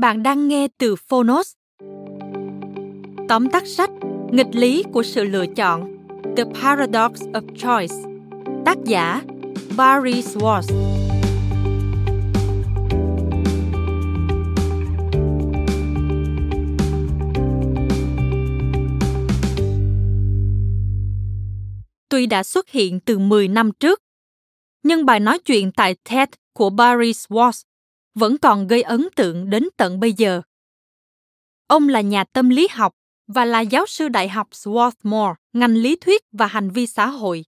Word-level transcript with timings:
Bạn 0.00 0.22
đang 0.22 0.48
nghe 0.48 0.68
từ 0.78 0.96
Phonos. 0.96 1.52
Tóm 3.28 3.48
tắt 3.52 3.66
sách 3.66 3.90
Nghịch 4.30 4.54
lý 4.54 4.84
của 4.92 5.02
sự 5.02 5.24
lựa 5.24 5.46
chọn 5.56 5.96
The 6.36 6.44
Paradox 6.44 7.12
of 7.22 7.56
Choice 7.56 7.94
Tác 8.64 8.78
giả 8.84 9.22
Barry 9.76 10.20
Swartz 10.20 10.62
Tuy 22.08 22.26
đã 22.26 22.42
xuất 22.42 22.70
hiện 22.70 23.00
từ 23.00 23.18
10 23.18 23.48
năm 23.48 23.70
trước, 23.80 24.02
nhưng 24.82 25.06
bài 25.06 25.20
nói 25.20 25.38
chuyện 25.38 25.72
tại 25.72 25.96
TED 26.10 26.28
của 26.52 26.70
Barry 26.70 27.12
Swartz 27.12 27.62
vẫn 28.16 28.38
còn 28.38 28.66
gây 28.66 28.82
ấn 28.82 29.08
tượng 29.16 29.50
đến 29.50 29.68
tận 29.76 30.00
bây 30.00 30.12
giờ. 30.12 30.42
Ông 31.66 31.88
là 31.88 32.00
nhà 32.00 32.24
tâm 32.24 32.48
lý 32.48 32.68
học 32.70 32.92
và 33.26 33.44
là 33.44 33.60
giáo 33.60 33.86
sư 33.86 34.08
đại 34.08 34.28
học 34.28 34.48
Swarthmore, 34.50 35.34
ngành 35.52 35.74
lý 35.74 35.96
thuyết 35.96 36.22
và 36.32 36.46
hành 36.46 36.70
vi 36.70 36.86
xã 36.86 37.06
hội. 37.06 37.44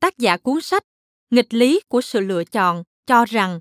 Tác 0.00 0.18
giả 0.18 0.36
cuốn 0.36 0.60
sách 0.60 0.82
Nghịch 1.30 1.54
lý 1.54 1.80
của 1.88 2.00
sự 2.00 2.20
lựa 2.20 2.44
chọn 2.44 2.82
cho 3.06 3.24
rằng 3.24 3.60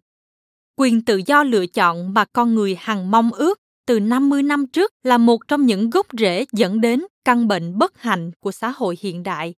quyền 0.75 1.05
tự 1.05 1.21
do 1.25 1.43
lựa 1.43 1.65
chọn 1.65 2.13
mà 2.13 2.25
con 2.33 2.55
người 2.55 2.75
hằng 2.79 3.11
mong 3.11 3.31
ước 3.31 3.59
từ 3.85 3.99
50 3.99 4.43
năm 4.43 4.67
trước 4.67 4.91
là 5.03 5.17
một 5.17 5.47
trong 5.47 5.65
những 5.65 5.89
gốc 5.89 6.07
rễ 6.19 6.45
dẫn 6.51 6.81
đến 6.81 7.03
căn 7.25 7.47
bệnh 7.47 7.77
bất 7.77 8.01
hạnh 8.01 8.31
của 8.39 8.51
xã 8.51 8.69
hội 8.69 8.97
hiện 9.01 9.23
đại. 9.23 9.53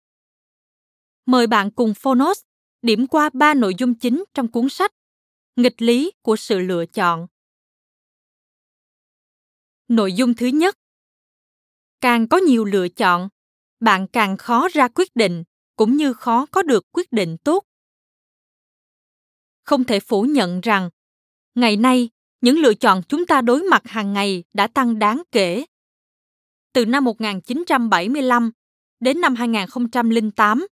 Mời 1.25 1.47
bạn 1.47 1.71
cùng 1.71 1.93
Phonos 1.93 2.39
điểm 2.81 3.07
qua 3.07 3.29
ba 3.33 3.53
nội 3.53 3.75
dung 3.77 3.93
chính 3.95 4.23
trong 4.33 4.47
cuốn 4.47 4.69
sách 4.69 4.91
nghịch 5.61 5.81
lý 5.81 6.11
của 6.21 6.35
sự 6.35 6.59
lựa 6.59 6.85
chọn. 6.85 7.27
Nội 9.87 10.13
dung 10.13 10.33
thứ 10.33 10.45
nhất. 10.45 10.77
Càng 12.01 12.27
có 12.27 12.37
nhiều 12.37 12.65
lựa 12.65 12.87
chọn 12.89 13.29
bạn 13.79 14.07
càng 14.07 14.37
khó 14.37 14.67
ra 14.67 14.87
quyết 14.87 15.15
định 15.15 15.43
cũng 15.75 15.97
như 15.97 16.13
khó 16.13 16.45
có 16.51 16.63
được 16.63 16.85
quyết 16.91 17.11
định 17.11 17.37
tốt. 17.43 17.63
Không 19.63 19.83
thể 19.83 19.99
phủ 19.99 20.21
nhận 20.21 20.61
rằng 20.61 20.89
ngày 21.55 21.77
nay 21.77 22.09
những 22.41 22.57
lựa 22.57 22.73
chọn 22.73 23.01
chúng 23.09 23.25
ta 23.25 23.41
đối 23.41 23.63
mặt 23.63 23.81
hàng 23.85 24.13
ngày 24.13 24.43
đã 24.53 24.67
tăng 24.67 24.99
đáng 24.99 25.23
kể. 25.31 25.65
Từ 26.73 26.85
năm 26.85 27.03
1975 27.03 28.51
đến 28.99 29.21
năm 29.21 29.35
2008, 29.35 30.67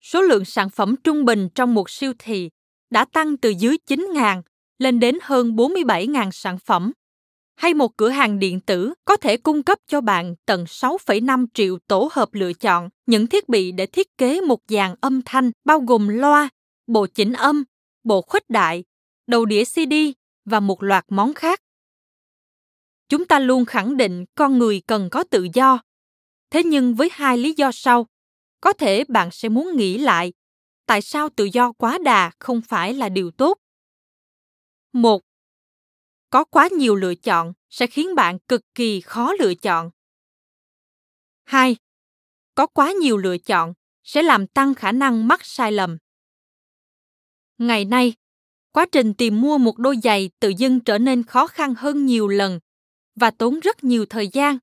số 0.00 0.22
lượng 0.22 0.44
sản 0.44 0.70
phẩm 0.70 0.94
trung 1.04 1.24
bình 1.24 1.48
trong 1.54 1.74
một 1.74 1.90
siêu 1.90 2.12
thị 2.18 2.50
đã 2.90 3.04
tăng 3.04 3.36
từ 3.36 3.50
dưới 3.50 3.76
9.000 3.86 4.42
lên 4.78 5.00
đến 5.00 5.18
hơn 5.22 5.56
47.000 5.56 6.30
sản 6.30 6.58
phẩm. 6.58 6.92
Hay 7.56 7.74
một 7.74 7.96
cửa 7.96 8.08
hàng 8.08 8.38
điện 8.38 8.60
tử 8.60 8.94
có 9.04 9.16
thể 9.16 9.36
cung 9.36 9.62
cấp 9.62 9.78
cho 9.86 10.00
bạn 10.00 10.34
tận 10.46 10.64
6,5 10.64 11.46
triệu 11.54 11.78
tổ 11.86 12.08
hợp 12.12 12.34
lựa 12.34 12.52
chọn 12.52 12.88
những 13.06 13.26
thiết 13.26 13.48
bị 13.48 13.72
để 13.72 13.86
thiết 13.86 14.18
kế 14.18 14.40
một 14.40 14.60
dàn 14.68 14.94
âm 15.00 15.22
thanh 15.24 15.50
bao 15.64 15.80
gồm 15.80 16.08
loa, 16.08 16.48
bộ 16.86 17.06
chỉnh 17.06 17.32
âm, 17.32 17.64
bộ 18.04 18.22
khuếch 18.22 18.50
đại, 18.50 18.84
đầu 19.26 19.44
đĩa 19.44 19.64
CD 19.64 19.94
và 20.44 20.60
một 20.60 20.82
loạt 20.82 21.04
món 21.08 21.34
khác. 21.34 21.60
Chúng 23.08 23.24
ta 23.24 23.38
luôn 23.38 23.64
khẳng 23.64 23.96
định 23.96 24.24
con 24.34 24.58
người 24.58 24.82
cần 24.86 25.08
có 25.10 25.24
tự 25.24 25.46
do. 25.54 25.80
Thế 26.50 26.62
nhưng 26.62 26.94
với 26.94 27.08
hai 27.12 27.38
lý 27.38 27.54
do 27.56 27.70
sau, 27.72 28.06
có 28.60 28.72
thể 28.72 29.04
bạn 29.08 29.28
sẽ 29.32 29.48
muốn 29.48 29.76
nghĩ 29.76 29.98
lại 29.98 30.32
tại 30.88 31.02
sao 31.02 31.28
tự 31.36 31.44
do 31.44 31.72
quá 31.72 31.98
đà 32.04 32.30
không 32.38 32.60
phải 32.60 32.94
là 32.94 33.08
điều 33.08 33.30
tốt. 33.30 33.58
Một, 34.92 35.22
có 36.30 36.44
quá 36.44 36.68
nhiều 36.78 36.96
lựa 36.96 37.14
chọn 37.14 37.52
sẽ 37.70 37.86
khiến 37.86 38.14
bạn 38.14 38.38
cực 38.38 38.60
kỳ 38.74 39.00
khó 39.00 39.32
lựa 39.32 39.54
chọn. 39.54 39.90
Hai, 41.44 41.76
có 42.54 42.66
quá 42.66 42.92
nhiều 42.92 43.16
lựa 43.16 43.38
chọn 43.38 43.74
sẽ 44.04 44.22
làm 44.22 44.46
tăng 44.46 44.74
khả 44.74 44.92
năng 44.92 45.28
mắc 45.28 45.40
sai 45.44 45.72
lầm. 45.72 45.98
Ngày 47.58 47.84
nay, 47.84 48.14
quá 48.72 48.86
trình 48.92 49.14
tìm 49.14 49.40
mua 49.40 49.58
một 49.58 49.78
đôi 49.78 49.96
giày 50.02 50.30
tự 50.40 50.48
dưng 50.48 50.80
trở 50.80 50.98
nên 50.98 51.22
khó 51.22 51.46
khăn 51.46 51.74
hơn 51.74 52.06
nhiều 52.06 52.28
lần 52.28 52.60
và 53.14 53.30
tốn 53.30 53.60
rất 53.60 53.84
nhiều 53.84 54.06
thời 54.06 54.28
gian. 54.28 54.58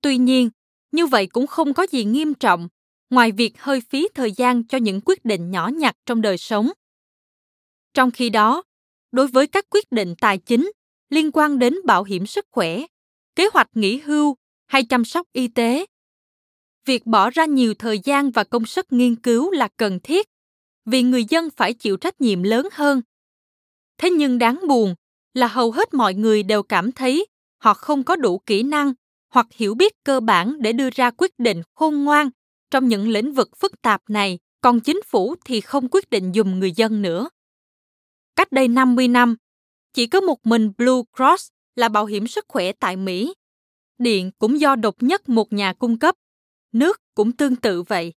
Tuy 0.00 0.16
nhiên, 0.16 0.50
như 0.92 1.06
vậy 1.06 1.26
cũng 1.26 1.46
không 1.46 1.74
có 1.74 1.86
gì 1.90 2.04
nghiêm 2.04 2.34
trọng 2.34 2.68
ngoài 3.10 3.32
việc 3.32 3.62
hơi 3.62 3.80
phí 3.80 4.08
thời 4.14 4.32
gian 4.32 4.64
cho 4.64 4.78
những 4.78 5.00
quyết 5.04 5.24
định 5.24 5.50
nhỏ 5.50 5.68
nhặt 5.68 5.96
trong 6.06 6.20
đời 6.20 6.38
sống. 6.38 6.70
Trong 7.94 8.10
khi 8.10 8.30
đó, 8.30 8.62
đối 9.12 9.26
với 9.26 9.46
các 9.46 9.64
quyết 9.70 9.92
định 9.92 10.14
tài 10.20 10.38
chính 10.38 10.72
liên 11.10 11.30
quan 11.32 11.58
đến 11.58 11.74
bảo 11.84 12.04
hiểm 12.04 12.26
sức 12.26 12.46
khỏe, 12.50 12.82
kế 13.36 13.48
hoạch 13.52 13.68
nghỉ 13.74 13.98
hưu 13.98 14.36
hay 14.66 14.84
chăm 14.84 15.04
sóc 15.04 15.26
y 15.32 15.48
tế, 15.48 15.86
việc 16.84 17.06
bỏ 17.06 17.30
ra 17.30 17.44
nhiều 17.44 17.74
thời 17.74 17.98
gian 17.98 18.30
và 18.30 18.44
công 18.44 18.66
sức 18.66 18.92
nghiên 18.92 19.16
cứu 19.16 19.50
là 19.50 19.68
cần 19.76 20.00
thiết 20.00 20.26
vì 20.84 21.02
người 21.02 21.24
dân 21.24 21.48
phải 21.56 21.74
chịu 21.74 21.96
trách 21.96 22.20
nhiệm 22.20 22.42
lớn 22.42 22.68
hơn. 22.72 23.02
Thế 23.98 24.10
nhưng 24.10 24.38
đáng 24.38 24.60
buồn 24.68 24.94
là 25.34 25.46
hầu 25.46 25.72
hết 25.72 25.94
mọi 25.94 26.14
người 26.14 26.42
đều 26.42 26.62
cảm 26.62 26.92
thấy 26.92 27.26
họ 27.58 27.74
không 27.74 28.04
có 28.04 28.16
đủ 28.16 28.38
kỹ 28.46 28.62
năng 28.62 28.92
hoặc 29.28 29.46
hiểu 29.52 29.74
biết 29.74 29.92
cơ 30.04 30.20
bản 30.20 30.62
để 30.62 30.72
đưa 30.72 30.90
ra 30.90 31.10
quyết 31.10 31.38
định 31.38 31.62
khôn 31.74 32.04
ngoan 32.04 32.30
trong 32.70 32.88
những 32.88 33.08
lĩnh 33.08 33.32
vực 33.32 33.56
phức 33.56 33.82
tạp 33.82 34.02
này, 34.10 34.38
còn 34.60 34.80
chính 34.80 35.02
phủ 35.06 35.34
thì 35.44 35.60
không 35.60 35.88
quyết 35.88 36.10
định 36.10 36.32
dùng 36.32 36.58
người 36.58 36.72
dân 36.72 37.02
nữa. 37.02 37.28
Cách 38.36 38.52
đây 38.52 38.68
50 38.68 39.08
năm, 39.08 39.36
chỉ 39.92 40.06
có 40.06 40.20
một 40.20 40.46
mình 40.46 40.72
Blue 40.78 41.02
Cross 41.16 41.48
là 41.76 41.88
bảo 41.88 42.06
hiểm 42.06 42.26
sức 42.26 42.44
khỏe 42.48 42.72
tại 42.72 42.96
Mỹ. 42.96 43.34
Điện 43.98 44.30
cũng 44.38 44.60
do 44.60 44.76
độc 44.76 45.02
nhất 45.02 45.28
một 45.28 45.52
nhà 45.52 45.72
cung 45.72 45.98
cấp, 45.98 46.14
nước 46.72 47.00
cũng 47.14 47.32
tương 47.32 47.56
tự 47.56 47.82
vậy. 47.82 48.12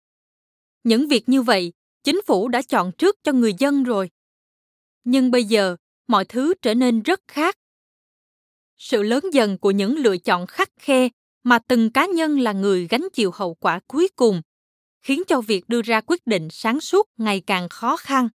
Những 0.83 1.07
việc 1.07 1.29
như 1.29 1.41
vậy, 1.41 1.73
chính 2.03 2.21
phủ 2.27 2.47
đã 2.47 2.61
chọn 2.61 2.91
trước 2.97 3.15
cho 3.23 3.31
người 3.31 3.53
dân 3.59 3.83
rồi. 3.83 4.09
Nhưng 5.03 5.31
bây 5.31 5.43
giờ, 5.43 5.75
mọi 6.07 6.25
thứ 6.25 6.53
trở 6.61 6.73
nên 6.73 7.01
rất 7.01 7.21
khác. 7.27 7.57
Sự 8.77 9.03
lớn 9.03 9.23
dần 9.33 9.57
của 9.57 9.71
những 9.71 9.97
lựa 9.97 10.17
chọn 10.17 10.47
khắc 10.47 10.69
khe 10.79 11.09
mà 11.43 11.59
từng 11.59 11.89
cá 11.89 12.05
nhân 12.05 12.39
là 12.39 12.51
người 12.51 12.87
gánh 12.87 13.07
chịu 13.13 13.31
hậu 13.33 13.53
quả 13.53 13.79
cuối 13.87 14.07
cùng, 14.15 14.41
khiến 15.01 15.21
cho 15.27 15.41
việc 15.41 15.69
đưa 15.69 15.81
ra 15.81 16.01
quyết 16.01 16.27
định 16.27 16.47
sáng 16.51 16.81
suốt 16.81 17.07
ngày 17.17 17.41
càng 17.47 17.69
khó 17.69 17.97
khăn. 17.97 18.29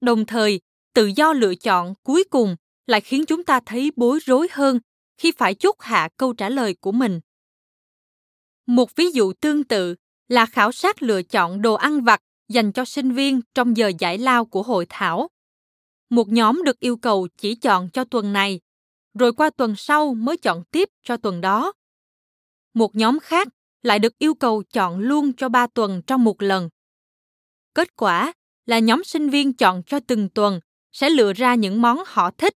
Đồng 0.00 0.26
thời, 0.26 0.60
tự 0.94 1.10
do 1.16 1.32
lựa 1.32 1.54
chọn 1.54 1.94
cuối 2.02 2.24
cùng 2.30 2.56
lại 2.86 3.00
khiến 3.00 3.26
chúng 3.26 3.44
ta 3.44 3.60
thấy 3.66 3.90
bối 3.96 4.18
rối 4.24 4.48
hơn 4.50 4.80
khi 5.18 5.32
phải 5.32 5.54
chốt 5.54 5.76
hạ 5.80 6.08
câu 6.16 6.32
trả 6.32 6.48
lời 6.48 6.76
của 6.80 6.92
mình. 6.92 7.20
Một 8.66 8.96
ví 8.96 9.10
dụ 9.10 9.32
tương 9.32 9.64
tự 9.64 9.94
là 10.28 10.46
khảo 10.46 10.72
sát 10.72 11.02
lựa 11.02 11.22
chọn 11.22 11.62
đồ 11.62 11.74
ăn 11.74 12.00
vặt 12.04 12.20
dành 12.48 12.72
cho 12.72 12.84
sinh 12.84 13.12
viên 13.12 13.40
trong 13.54 13.76
giờ 13.76 13.92
giải 13.98 14.18
lao 14.18 14.44
của 14.44 14.62
hội 14.62 14.86
thảo. 14.88 15.28
Một 16.10 16.28
nhóm 16.28 16.62
được 16.64 16.80
yêu 16.80 16.96
cầu 16.96 17.28
chỉ 17.36 17.54
chọn 17.54 17.90
cho 17.92 18.04
tuần 18.04 18.32
này, 18.32 18.60
rồi 19.18 19.32
qua 19.32 19.50
tuần 19.50 19.74
sau 19.76 20.14
mới 20.14 20.36
chọn 20.36 20.64
tiếp 20.70 20.88
cho 21.02 21.16
tuần 21.16 21.40
đó. 21.40 21.72
Một 22.74 22.96
nhóm 22.96 23.20
khác 23.20 23.48
lại 23.82 23.98
được 23.98 24.18
yêu 24.18 24.34
cầu 24.34 24.62
chọn 24.72 24.98
luôn 24.98 25.32
cho 25.32 25.48
ba 25.48 25.66
tuần 25.66 26.02
trong 26.06 26.24
một 26.24 26.42
lần. 26.42 26.68
Kết 27.74 27.96
quả 27.96 28.32
là 28.66 28.78
nhóm 28.78 29.04
sinh 29.04 29.28
viên 29.30 29.52
chọn 29.52 29.82
cho 29.86 30.00
từng 30.00 30.28
tuần 30.28 30.60
sẽ 30.92 31.10
lựa 31.10 31.32
ra 31.32 31.54
những 31.54 31.82
món 31.82 32.02
họ 32.06 32.30
thích 32.30 32.54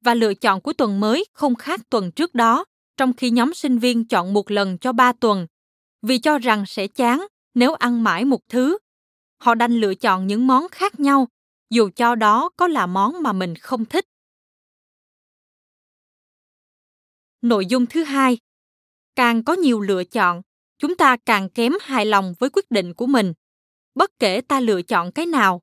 và 0.00 0.14
lựa 0.14 0.34
chọn 0.34 0.60
của 0.60 0.72
tuần 0.72 1.00
mới 1.00 1.24
không 1.32 1.54
khác 1.54 1.80
tuần 1.90 2.12
trước 2.12 2.34
đó, 2.34 2.64
trong 2.96 3.12
khi 3.12 3.30
nhóm 3.30 3.54
sinh 3.54 3.78
viên 3.78 4.08
chọn 4.08 4.32
một 4.32 4.50
lần 4.50 4.78
cho 4.78 4.92
ba 4.92 5.12
tuần, 5.12 5.46
vì 6.02 6.18
cho 6.18 6.38
rằng 6.38 6.64
sẽ 6.66 6.86
chán 6.86 7.26
nếu 7.54 7.74
ăn 7.74 8.04
mãi 8.04 8.24
một 8.24 8.40
thứ. 8.48 8.78
Họ 9.38 9.54
đành 9.54 9.72
lựa 9.72 9.94
chọn 9.94 10.26
những 10.26 10.46
món 10.46 10.68
khác 10.68 11.00
nhau, 11.00 11.28
dù 11.70 11.90
cho 11.96 12.14
đó 12.14 12.50
có 12.56 12.66
là 12.66 12.86
món 12.86 13.22
mà 13.22 13.32
mình 13.32 13.54
không 13.54 13.84
thích. 13.84 14.04
Nội 17.42 17.66
dung 17.66 17.86
thứ 17.86 18.04
hai, 18.04 18.38
càng 19.18 19.44
có 19.44 19.52
nhiều 19.52 19.80
lựa 19.80 20.04
chọn, 20.04 20.42
chúng 20.78 20.96
ta 20.96 21.16
càng 21.26 21.48
kém 21.50 21.72
hài 21.80 22.06
lòng 22.06 22.34
với 22.38 22.50
quyết 22.50 22.70
định 22.70 22.94
của 22.94 23.06
mình, 23.06 23.32
bất 23.94 24.10
kể 24.18 24.40
ta 24.40 24.60
lựa 24.60 24.82
chọn 24.82 25.12
cái 25.12 25.26
nào. 25.26 25.62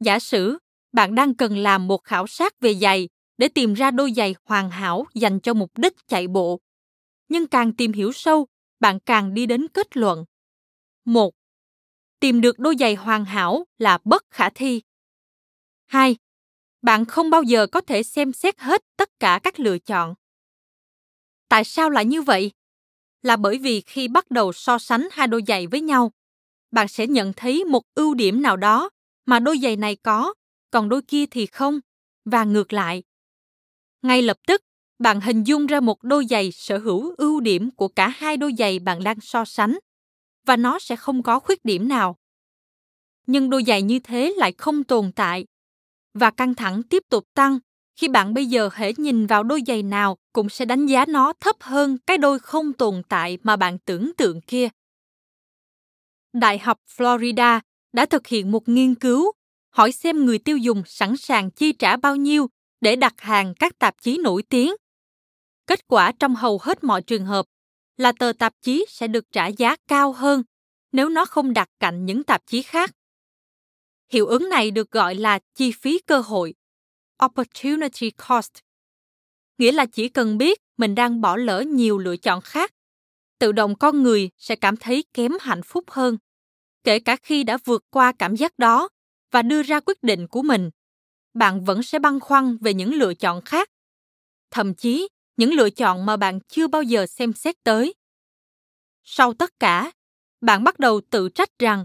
Giả 0.00 0.18
sử 0.18 0.58
bạn 0.92 1.14
đang 1.14 1.34
cần 1.34 1.58
làm 1.58 1.88
một 1.88 2.04
khảo 2.04 2.26
sát 2.26 2.60
về 2.60 2.74
giày 2.74 3.08
để 3.38 3.48
tìm 3.48 3.74
ra 3.74 3.90
đôi 3.90 4.12
giày 4.12 4.34
hoàn 4.44 4.70
hảo 4.70 5.04
dành 5.14 5.40
cho 5.40 5.54
mục 5.54 5.78
đích 5.78 5.92
chạy 6.08 6.28
bộ. 6.28 6.60
Nhưng 7.28 7.46
càng 7.46 7.76
tìm 7.76 7.92
hiểu 7.92 8.12
sâu, 8.12 8.46
bạn 8.80 8.98
càng 9.00 9.34
đi 9.34 9.46
đến 9.46 9.68
kết 9.68 9.96
luận. 9.96 10.24
một 11.04 11.34
Tìm 12.20 12.40
được 12.40 12.58
đôi 12.58 12.74
giày 12.78 12.94
hoàn 12.94 13.24
hảo 13.24 13.64
là 13.78 13.98
bất 14.04 14.24
khả 14.30 14.50
thi. 14.50 14.82
hai 15.86 16.16
Bạn 16.82 17.04
không 17.04 17.30
bao 17.30 17.42
giờ 17.42 17.66
có 17.66 17.80
thể 17.80 18.02
xem 18.02 18.32
xét 18.32 18.60
hết 18.60 18.82
tất 18.96 19.10
cả 19.20 19.40
các 19.42 19.60
lựa 19.60 19.78
chọn. 19.78 20.14
Tại 21.54 21.64
sao 21.64 21.90
lại 21.90 22.04
như 22.04 22.22
vậy? 22.22 22.50
Là 23.22 23.36
bởi 23.36 23.58
vì 23.58 23.80
khi 23.80 24.08
bắt 24.08 24.30
đầu 24.30 24.52
so 24.52 24.78
sánh 24.78 25.08
hai 25.12 25.26
đôi 25.26 25.42
giày 25.46 25.66
với 25.66 25.80
nhau, 25.80 26.12
bạn 26.70 26.88
sẽ 26.88 27.06
nhận 27.06 27.32
thấy 27.36 27.64
một 27.64 27.82
ưu 27.94 28.14
điểm 28.14 28.42
nào 28.42 28.56
đó 28.56 28.90
mà 29.26 29.38
đôi 29.38 29.58
giày 29.62 29.76
này 29.76 29.96
có, 29.96 30.34
còn 30.70 30.88
đôi 30.88 31.02
kia 31.02 31.26
thì 31.26 31.46
không, 31.46 31.80
và 32.24 32.44
ngược 32.44 32.72
lại. 32.72 33.02
Ngay 34.02 34.22
lập 34.22 34.36
tức, 34.46 34.62
bạn 34.98 35.20
hình 35.20 35.44
dung 35.44 35.66
ra 35.66 35.80
một 35.80 36.02
đôi 36.02 36.26
giày 36.30 36.52
sở 36.52 36.78
hữu 36.78 37.14
ưu 37.18 37.40
điểm 37.40 37.70
của 37.70 37.88
cả 37.88 38.08
hai 38.08 38.36
đôi 38.36 38.52
giày 38.58 38.78
bạn 38.78 39.04
đang 39.04 39.20
so 39.20 39.44
sánh 39.44 39.78
và 40.46 40.56
nó 40.56 40.78
sẽ 40.78 40.96
không 40.96 41.22
có 41.22 41.40
khuyết 41.40 41.64
điểm 41.64 41.88
nào. 41.88 42.16
Nhưng 43.26 43.50
đôi 43.50 43.64
giày 43.66 43.82
như 43.82 43.98
thế 43.98 44.34
lại 44.36 44.52
không 44.58 44.84
tồn 44.84 45.12
tại 45.12 45.46
và 46.14 46.30
căng 46.30 46.54
thẳng 46.54 46.82
tiếp 46.82 47.02
tục 47.10 47.24
tăng 47.34 47.58
khi 47.96 48.08
bạn 48.08 48.34
bây 48.34 48.46
giờ 48.46 48.70
hễ 48.74 48.92
nhìn 48.96 49.26
vào 49.26 49.42
đôi 49.42 49.62
giày 49.66 49.82
nào 49.82 50.16
cũng 50.32 50.48
sẽ 50.48 50.64
đánh 50.64 50.86
giá 50.86 51.04
nó 51.08 51.32
thấp 51.40 51.56
hơn 51.60 51.98
cái 52.06 52.18
đôi 52.18 52.38
không 52.38 52.72
tồn 52.72 53.02
tại 53.08 53.38
mà 53.42 53.56
bạn 53.56 53.78
tưởng 53.78 54.12
tượng 54.16 54.40
kia. 54.40 54.68
Đại 56.32 56.58
học 56.58 56.78
Florida 56.96 57.60
đã 57.92 58.06
thực 58.06 58.26
hiện 58.26 58.52
một 58.52 58.68
nghiên 58.68 58.94
cứu 58.94 59.32
hỏi 59.70 59.92
xem 59.92 60.24
người 60.24 60.38
tiêu 60.38 60.56
dùng 60.56 60.82
sẵn 60.86 61.16
sàng 61.16 61.50
chi 61.50 61.72
trả 61.72 61.96
bao 61.96 62.16
nhiêu 62.16 62.48
để 62.80 62.96
đặt 62.96 63.14
hàng 63.18 63.54
các 63.54 63.78
tạp 63.78 63.94
chí 64.00 64.18
nổi 64.18 64.42
tiếng. 64.42 64.74
Kết 65.66 65.86
quả 65.86 66.12
trong 66.12 66.34
hầu 66.34 66.58
hết 66.62 66.84
mọi 66.84 67.02
trường 67.02 67.26
hợp 67.26 67.46
là 67.96 68.12
tờ 68.12 68.32
tạp 68.38 68.52
chí 68.62 68.86
sẽ 68.88 69.06
được 69.06 69.24
trả 69.32 69.46
giá 69.46 69.76
cao 69.88 70.12
hơn 70.12 70.42
nếu 70.92 71.08
nó 71.08 71.24
không 71.24 71.52
đặt 71.52 71.68
cạnh 71.80 72.04
những 72.04 72.24
tạp 72.24 72.46
chí 72.46 72.62
khác. 72.62 72.90
Hiệu 74.08 74.26
ứng 74.26 74.48
này 74.48 74.70
được 74.70 74.90
gọi 74.90 75.14
là 75.14 75.38
chi 75.54 75.72
phí 75.72 75.98
cơ 76.06 76.20
hội, 76.20 76.54
opportunity 77.24 78.10
cost. 78.10 78.52
Nghĩa 79.58 79.72
là 79.72 79.86
chỉ 79.86 80.08
cần 80.08 80.38
biết 80.38 80.58
mình 80.76 80.94
đang 80.94 81.20
bỏ 81.20 81.36
lỡ 81.36 81.60
nhiều 81.60 81.98
lựa 81.98 82.16
chọn 82.16 82.40
khác, 82.40 82.70
tự 83.38 83.52
động 83.52 83.74
con 83.78 84.02
người 84.02 84.30
sẽ 84.38 84.56
cảm 84.56 84.76
thấy 84.76 85.04
kém 85.14 85.32
hạnh 85.40 85.62
phúc 85.62 85.84
hơn, 85.90 86.18
kể 86.84 86.98
cả 86.98 87.16
khi 87.22 87.44
đã 87.44 87.58
vượt 87.64 87.84
qua 87.90 88.12
cảm 88.18 88.36
giác 88.36 88.58
đó 88.58 88.88
và 89.30 89.42
đưa 89.42 89.62
ra 89.62 89.80
quyết 89.80 90.02
định 90.02 90.26
của 90.28 90.42
mình 90.42 90.70
bạn 91.34 91.64
vẫn 91.64 91.82
sẽ 91.82 91.98
băn 91.98 92.20
khoăn 92.20 92.56
về 92.60 92.74
những 92.74 92.94
lựa 92.94 93.14
chọn 93.14 93.40
khác 93.44 93.68
thậm 94.50 94.74
chí 94.74 95.08
những 95.36 95.52
lựa 95.52 95.70
chọn 95.70 96.06
mà 96.06 96.16
bạn 96.16 96.38
chưa 96.48 96.66
bao 96.66 96.82
giờ 96.82 97.06
xem 97.06 97.32
xét 97.32 97.56
tới 97.64 97.94
sau 99.02 99.34
tất 99.34 99.50
cả 99.60 99.92
bạn 100.40 100.64
bắt 100.64 100.78
đầu 100.78 101.00
tự 101.10 101.28
trách 101.28 101.58
rằng 101.58 101.84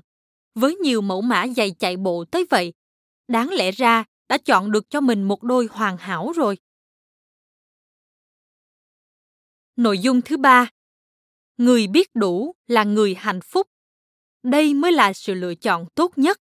với 0.55 0.75
nhiều 0.75 1.01
mẫu 1.01 1.21
mã 1.21 1.45
dày 1.57 1.71
chạy 1.71 1.97
bộ 1.97 2.25
tới 2.31 2.45
vậy 2.49 2.73
đáng 3.27 3.49
lẽ 3.49 3.71
ra 3.71 4.03
đã 4.29 4.37
chọn 4.37 4.71
được 4.71 4.89
cho 4.89 5.01
mình 5.01 5.23
một 5.23 5.43
đôi 5.43 5.67
hoàn 5.71 5.97
hảo 5.97 6.31
rồi. 6.35 6.57
Nội 9.75 9.99
dung 9.99 10.21
thứ 10.21 10.37
ba 10.37 10.69
người 11.57 11.87
biết 11.87 12.09
đủ 12.13 12.55
là 12.67 12.83
người 12.83 13.15
hạnh 13.15 13.39
phúc. 13.43 13.67
Đây 14.43 14.73
mới 14.73 14.91
là 14.91 15.13
sự 15.13 15.33
lựa 15.33 15.55
chọn 15.55 15.85
tốt 15.95 16.17
nhất. 16.17 16.41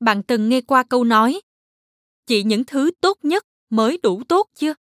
Bạn 0.00 0.22
từng 0.22 0.48
nghe 0.48 0.60
qua 0.60 0.82
câu 0.82 1.04
nói 1.04 1.40
chỉ 2.26 2.42
những 2.42 2.64
thứ 2.64 2.90
tốt 3.00 3.18
nhất 3.22 3.46
mới 3.70 3.98
đủ 4.02 4.22
tốt 4.28 4.50
chưa 4.54 4.74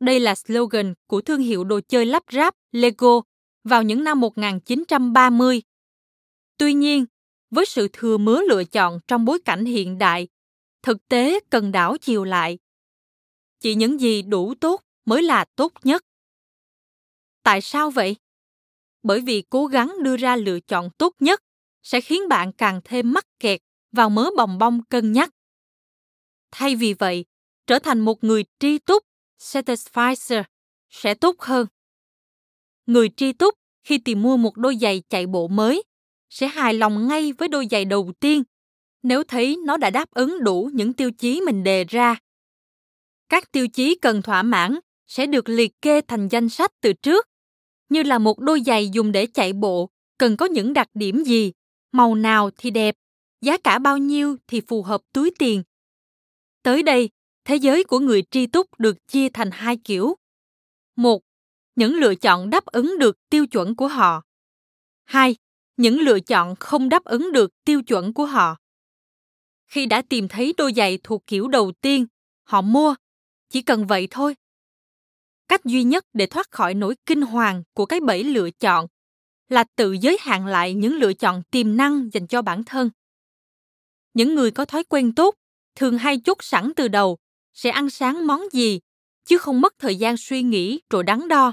đây 0.00 0.20
là 0.20 0.34
slogan 0.34 0.94
của 1.06 1.20
thương 1.20 1.40
hiệu 1.40 1.64
đồ 1.64 1.80
chơi 1.88 2.06
lắp 2.06 2.22
ráp 2.32 2.54
Lego 2.72 3.20
vào 3.64 3.82
những 3.82 4.04
năm 4.04 4.20
1930. 4.20 5.62
Tuy 6.58 6.72
nhiên, 6.72 7.04
với 7.50 7.66
sự 7.66 7.88
thừa 7.92 8.18
mứa 8.18 8.40
lựa 8.48 8.64
chọn 8.64 9.00
trong 9.08 9.24
bối 9.24 9.38
cảnh 9.44 9.64
hiện 9.64 9.98
đại, 9.98 10.28
thực 10.82 11.08
tế 11.08 11.40
cần 11.50 11.72
đảo 11.72 11.96
chiều 12.00 12.24
lại. 12.24 12.58
Chỉ 13.60 13.74
những 13.74 14.00
gì 14.00 14.22
đủ 14.22 14.54
tốt 14.60 14.82
mới 15.04 15.22
là 15.22 15.44
tốt 15.56 15.72
nhất. 15.84 16.04
Tại 17.42 17.60
sao 17.60 17.90
vậy? 17.90 18.16
Bởi 19.02 19.20
vì 19.20 19.42
cố 19.50 19.66
gắng 19.66 19.92
đưa 20.02 20.16
ra 20.16 20.36
lựa 20.36 20.60
chọn 20.60 20.90
tốt 20.98 21.14
nhất 21.20 21.42
sẽ 21.82 22.00
khiến 22.00 22.28
bạn 22.28 22.52
càng 22.52 22.80
thêm 22.84 23.12
mắc 23.12 23.24
kẹt 23.38 23.60
vào 23.92 24.10
mớ 24.10 24.30
bòng 24.36 24.58
bong 24.58 24.84
cân 24.84 25.12
nhắc. 25.12 25.30
Thay 26.50 26.76
vì 26.76 26.92
vậy, 26.92 27.24
trở 27.66 27.78
thành 27.78 28.00
một 28.00 28.24
người 28.24 28.44
tri 28.58 28.78
túc, 28.78 29.02
satisficer, 29.38 30.44
sẽ 30.90 31.14
tốt 31.14 31.36
hơn. 31.40 31.66
Người 32.86 33.08
tri 33.16 33.32
túc 33.32 33.54
khi 33.84 33.98
tìm 33.98 34.22
mua 34.22 34.36
một 34.36 34.56
đôi 34.56 34.76
giày 34.80 35.02
chạy 35.08 35.26
bộ 35.26 35.48
mới 35.48 35.82
sẽ 36.30 36.48
hài 36.48 36.74
lòng 36.74 37.08
ngay 37.08 37.32
với 37.32 37.48
đôi 37.48 37.66
giày 37.70 37.84
đầu 37.84 38.12
tiên 38.20 38.42
nếu 39.02 39.24
thấy 39.24 39.56
nó 39.66 39.76
đã 39.76 39.90
đáp 39.90 40.10
ứng 40.10 40.44
đủ 40.44 40.70
những 40.74 40.92
tiêu 40.92 41.10
chí 41.10 41.40
mình 41.40 41.64
đề 41.64 41.84
ra. 41.84 42.16
Các 43.28 43.52
tiêu 43.52 43.68
chí 43.68 43.98
cần 44.02 44.22
thỏa 44.22 44.42
mãn 44.42 44.78
sẽ 45.06 45.26
được 45.26 45.48
liệt 45.48 45.82
kê 45.82 46.00
thành 46.00 46.28
danh 46.28 46.48
sách 46.48 46.70
từ 46.80 46.92
trước, 46.92 47.26
như 47.88 48.02
là 48.02 48.18
một 48.18 48.38
đôi 48.38 48.62
giày 48.66 48.88
dùng 48.88 49.12
để 49.12 49.26
chạy 49.26 49.52
bộ 49.52 49.90
cần 50.18 50.36
có 50.36 50.46
những 50.46 50.72
đặc 50.72 50.88
điểm 50.94 51.24
gì, 51.24 51.52
màu 51.92 52.14
nào 52.14 52.50
thì 52.56 52.70
đẹp, 52.70 52.96
giá 53.40 53.58
cả 53.58 53.78
bao 53.78 53.98
nhiêu 53.98 54.36
thì 54.46 54.60
phù 54.60 54.82
hợp 54.82 55.00
túi 55.12 55.30
tiền. 55.38 55.62
Tới 56.62 56.82
đây, 56.82 57.10
thế 57.44 57.56
giới 57.56 57.84
của 57.84 57.98
người 57.98 58.22
tri 58.30 58.46
túc 58.46 58.80
được 58.80 59.06
chia 59.06 59.28
thành 59.28 59.50
hai 59.52 59.76
kiểu. 59.76 60.14
Một, 60.96 61.22
những 61.76 61.94
lựa 61.94 62.14
chọn 62.14 62.50
đáp 62.50 62.66
ứng 62.66 62.98
được 62.98 63.18
tiêu 63.30 63.46
chuẩn 63.46 63.76
của 63.76 63.88
họ. 63.88 64.22
Hai, 65.04 65.36
những 65.80 65.98
lựa 66.00 66.20
chọn 66.20 66.54
không 66.60 66.88
đáp 66.88 67.04
ứng 67.04 67.32
được 67.32 67.50
tiêu 67.64 67.82
chuẩn 67.82 68.12
của 68.12 68.26
họ. 68.26 68.56
Khi 69.66 69.86
đã 69.86 70.02
tìm 70.02 70.28
thấy 70.28 70.54
đôi 70.56 70.72
giày 70.76 70.98
thuộc 71.02 71.26
kiểu 71.26 71.48
đầu 71.48 71.72
tiên, 71.80 72.06
họ 72.42 72.60
mua, 72.60 72.94
chỉ 73.48 73.62
cần 73.62 73.86
vậy 73.86 74.08
thôi. 74.10 74.36
Cách 75.48 75.64
duy 75.64 75.82
nhất 75.82 76.04
để 76.12 76.26
thoát 76.26 76.50
khỏi 76.50 76.74
nỗi 76.74 76.94
kinh 77.06 77.22
hoàng 77.22 77.62
của 77.74 77.86
cái 77.86 78.00
bẫy 78.00 78.24
lựa 78.24 78.50
chọn 78.50 78.86
là 79.48 79.64
tự 79.76 79.92
giới 79.92 80.18
hạn 80.20 80.46
lại 80.46 80.74
những 80.74 80.94
lựa 80.94 81.12
chọn 81.12 81.42
tiềm 81.50 81.76
năng 81.76 82.10
dành 82.12 82.26
cho 82.26 82.42
bản 82.42 82.64
thân 82.64 82.90
những 84.14 84.34
người 84.34 84.50
có 84.50 84.64
thói 84.64 84.84
quen 84.84 85.14
tốt 85.14 85.34
thường 85.74 85.98
hay 85.98 86.20
chốt 86.24 86.38
sẵn 86.40 86.72
từ 86.76 86.88
đầu 86.88 87.18
sẽ 87.54 87.70
ăn 87.70 87.90
sáng 87.90 88.26
món 88.26 88.40
gì 88.52 88.80
chứ 89.24 89.38
không 89.38 89.60
mất 89.60 89.74
thời 89.78 89.96
gian 89.96 90.16
suy 90.16 90.42
nghĩ 90.42 90.80
rồi 90.90 91.04
đắn 91.04 91.28
đo 91.28 91.52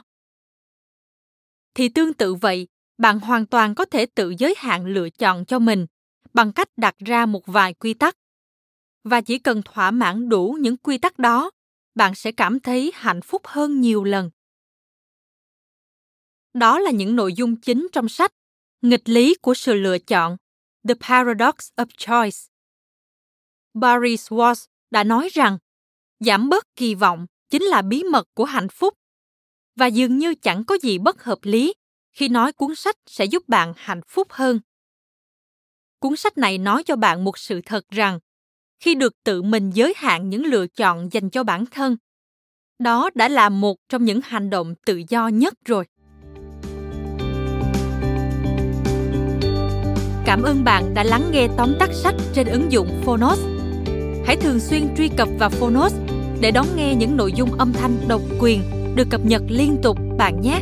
thì 1.74 1.90
tương 1.90 2.14
tự 2.14 2.36
vậy 2.36 2.68
bạn 2.98 3.20
hoàn 3.20 3.46
toàn 3.46 3.76
có 3.76 3.86
thể 3.86 4.06
tự 4.06 4.34
giới 4.38 4.56
hạn 4.58 4.86
lựa 4.86 5.10
chọn 5.10 5.46
cho 5.46 5.60
mình 5.60 5.86
bằng 6.34 6.54
cách 6.54 6.70
đặt 6.78 6.96
ra 6.98 7.26
một 7.26 7.46
vài 7.46 7.74
quy 7.74 7.94
tắc. 7.94 8.18
Và 9.04 9.22
chỉ 9.22 9.40
cần 9.40 9.62
thỏa 9.66 9.92
mãn 9.92 10.30
đủ 10.30 10.58
những 10.62 10.78
quy 10.78 10.98
tắc 10.98 11.20
đó, 11.20 11.52
bạn 11.96 12.16
sẽ 12.16 12.32
cảm 12.32 12.60
thấy 12.60 12.92
hạnh 12.96 13.22
phúc 13.22 13.42
hơn 13.46 13.82
nhiều 13.82 14.04
lần. 14.04 14.30
Đó 16.54 16.80
là 16.80 16.92
những 16.92 17.16
nội 17.16 17.34
dung 17.34 17.56
chính 17.56 17.88
trong 17.92 18.10
sách 18.10 18.32
nghịch 18.82 19.10
lý 19.10 19.36
của 19.42 19.54
sự 19.54 19.74
lựa 19.74 20.00
chọn, 20.00 20.38
The 20.88 20.94
Paradox 20.94 21.56
of 21.76 21.86
Choice. 21.98 22.38
Barry 23.74 24.16
Schwartz 24.16 24.66
đã 24.92 25.04
nói 25.04 25.30
rằng, 25.34 25.58
giảm 26.20 26.50
bớt 26.50 26.76
kỳ 26.76 26.96
vọng 26.96 27.26
chính 27.50 27.64
là 27.64 27.82
bí 27.82 28.04
mật 28.04 28.28
của 28.34 28.46
hạnh 28.46 28.70
phúc, 28.70 28.94
và 29.76 29.86
dường 29.86 30.18
như 30.18 30.36
chẳng 30.36 30.64
có 30.66 30.78
gì 30.82 30.98
bất 30.98 31.24
hợp 31.24 31.40
lý 31.42 31.74
khi 32.18 32.30
nói 32.30 32.54
cuốn 32.54 32.76
sách 32.76 32.96
sẽ 33.06 33.26
giúp 33.26 33.44
bạn 33.48 33.74
hạnh 33.78 34.02
phúc 34.08 34.28
hơn. 34.32 34.60
Cuốn 36.00 36.16
sách 36.16 36.38
này 36.38 36.58
nói 36.58 36.84
cho 36.84 36.96
bạn 36.96 37.24
một 37.24 37.38
sự 37.38 37.62
thật 37.66 37.86
rằng, 37.90 38.20
khi 38.80 38.96
được 38.96 39.14
tự 39.24 39.42
mình 39.42 39.72
giới 39.74 39.94
hạn 39.98 40.30
những 40.30 40.46
lựa 40.46 40.68
chọn 40.68 41.10
dành 41.12 41.30
cho 41.30 41.44
bản 41.44 41.66
thân, 41.66 41.98
đó 42.80 43.10
đã 43.16 43.28
là 43.28 43.50
một 43.50 43.78
trong 43.90 44.06
những 44.06 44.20
hành 44.24 44.50
động 44.50 44.76
tự 44.86 45.02
do 45.10 45.28
nhất 45.28 45.54
rồi. 45.66 45.86
Cảm 50.26 50.44
ơn 50.44 50.64
bạn 50.64 50.94
đã 50.94 51.04
lắng 51.04 51.30
nghe 51.32 51.48
tóm 51.58 51.74
tắt 51.80 51.90
sách 51.94 52.16
trên 52.34 52.48
ứng 52.48 52.72
dụng 52.72 53.02
phonos. 53.06 53.40
Hãy 54.26 54.38
thường 54.38 54.60
xuyên 54.60 54.96
truy 54.98 55.10
cập 55.18 55.30
vào 55.40 55.50
phonos 55.50 55.96
để 56.42 56.52
đón 56.52 56.66
nghe 56.76 56.96
những 56.96 57.18
nội 57.18 57.34
dung 57.36 57.58
âm 57.58 57.74
thanh 57.74 57.98
độc 58.08 58.22
quyền 58.40 58.62
được 58.96 59.08
cập 59.10 59.22
nhật 59.26 59.42
liên 59.48 59.78
tục 59.84 59.98
bạn 60.18 60.42
nhé. 60.42 60.62